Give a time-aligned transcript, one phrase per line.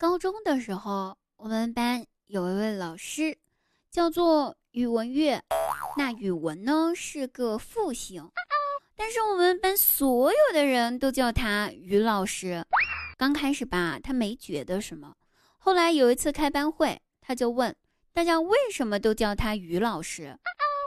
[0.00, 3.36] 高中的时候，我们班有一位老师，
[3.90, 5.38] 叫做宇文月。
[5.98, 8.26] 那语文呢是个复姓，
[8.96, 12.64] 但是我们班所有的人都叫他于老师。
[13.18, 15.12] 刚开始吧，他没觉得什么。
[15.58, 17.76] 后来有一次开班会，他就问
[18.14, 20.34] 大家为什么都叫他于老师，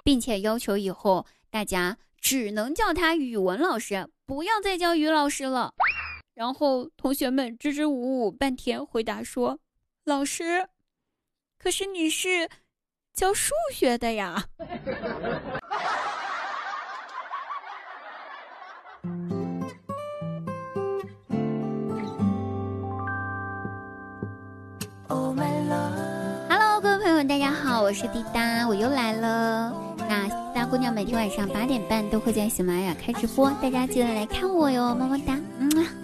[0.03, 5.71] 并且要求以后大家只能叫他语文老师，不要再叫于老师了。
[6.35, 9.59] 然后同学们支支吾吾半天，回答说
[10.03, 10.67] ：“老师，
[11.59, 12.49] 可是你是
[13.13, 14.45] 教数学的呀。”
[26.49, 29.71] 哈喽，各位朋友们大家好，我是滴答，我又来了。
[30.09, 36.02] 那大姑娘每天晚上八点半都会在喜马拉雅开直播，大家记得来看我哟，么么哒，嗯。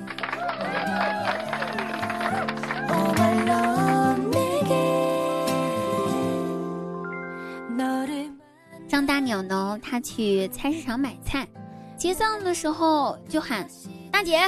[8.87, 11.47] 张大鸟呢，他去菜市场买菜，
[11.97, 13.67] 结账的时候就喊
[14.11, 14.41] ：“大姐，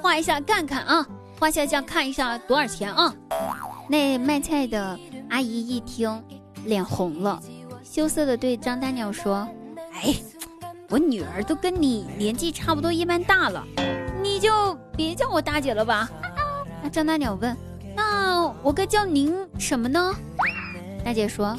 [0.00, 1.06] 画一下看看啊，
[1.38, 3.14] 画下下看一下多少钱啊？”
[3.88, 4.98] 那卖菜的。
[5.30, 6.22] 阿姨一听，
[6.66, 7.40] 脸红了，
[7.82, 9.48] 羞涩的对张大鸟说
[9.94, 10.14] ：“哎，
[10.90, 13.64] 我女儿都跟你年纪差不多一般大了，
[14.22, 16.06] 你就别叫我大姐了吧。
[16.84, 17.56] ”那张大鸟问
[17.96, 20.14] ：“那我该叫您什么呢？”
[21.02, 21.58] 大姐说：“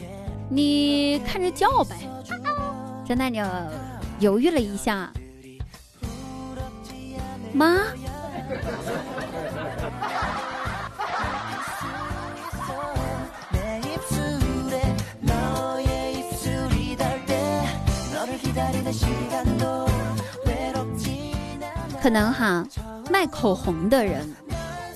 [0.49, 1.95] 你看着叫呗。”
[3.05, 3.47] 张大鸟
[4.19, 5.11] 犹豫了一下，
[7.53, 7.77] 妈。
[22.01, 22.65] 可能哈，
[23.09, 24.35] 卖口红的人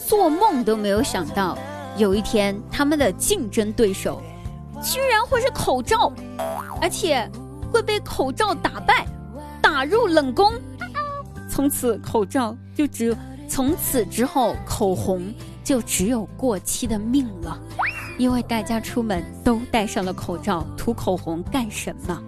[0.06, 1.58] 做梦都没有想到，
[1.96, 4.22] 有一天他们的竞争对手
[4.82, 6.12] 居然会是口罩，
[6.82, 7.30] 而且
[7.72, 9.06] 会被口罩打败，
[9.62, 10.54] 打入冷宫。
[11.50, 13.16] 从此口罩就只，
[13.50, 17.60] 从此之后口红就只有过期的命了，
[18.18, 22.22] 因为大家出门都戴上了口罩，涂口红干什么？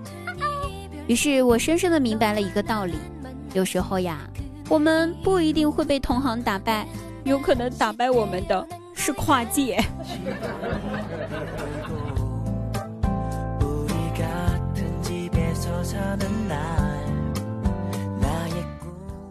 [1.08, 2.96] 于是我深深的明白了一个道理，
[3.54, 4.20] 有时候呀。
[4.68, 6.88] 我们不一定会被同行打败，
[7.24, 9.84] 有可能打败我们的是跨界。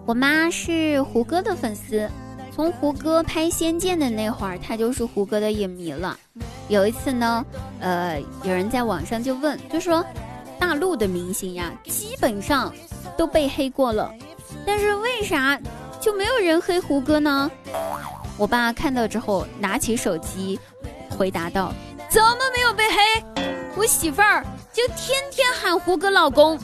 [0.07, 2.09] 我妈是胡歌的粉丝，
[2.55, 6.19] 从胡歌拍《仙剑》的那会儿，她就是胡歌的影迷了。
[6.69, 7.45] 有一次呢，
[7.79, 10.03] 呃，有人在网上就问，就说
[10.59, 12.73] 大陆的明星呀，基本上
[13.19, 14.11] 都被黑过了。
[14.67, 15.61] 但是为啥
[16.01, 17.51] 就没有人黑胡歌呢？
[18.39, 20.59] 我爸看到之后拿起手机，
[21.11, 21.71] 回答道
[22.09, 23.45] ：“怎么没有被黑？
[23.77, 24.43] 我媳妇儿
[24.79, 26.57] 就天天喊胡歌老公，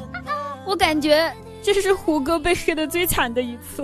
[0.65, 3.83] 我感觉这是胡歌被黑的最惨的一次。”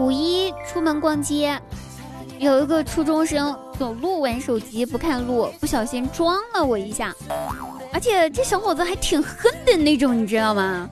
[0.00, 1.56] 五一出门逛街，
[2.40, 7.14] 有一个初中生走路玩手机不看路，不小心撞了我一下，
[7.96, 10.86] 而且这小伙子还挺狠的那种，你知道吗？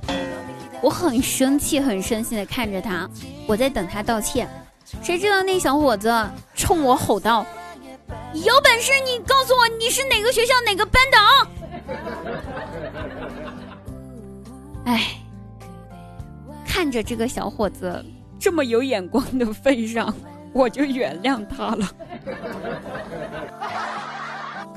[0.81, 3.06] 我很生气，很生气的看着他，
[3.47, 4.48] 我在等他道歉。
[5.03, 6.10] 谁知道那小伙子
[6.54, 7.44] 冲我吼道
[8.32, 11.47] ：“有本事你告诉我你是哪个学校哪个班的啊！”
[14.97, 15.20] 哎。
[16.66, 18.03] 看着这个小伙子
[18.41, 20.12] 这么有眼光的份上，
[20.54, 21.87] 我就原谅他了。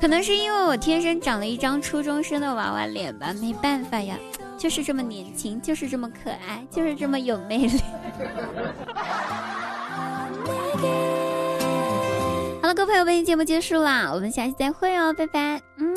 [0.00, 4.16] 可能是因为我天生长了一张初中生的娃娃脸吧，没办法呀，
[4.56, 7.80] 就是这么年轻，就是这么可爱，就是这么有魅力。
[12.62, 15.96] 好了，各位朋友本期，节目结束啦，我们下期再会哦，拜拜，嗯。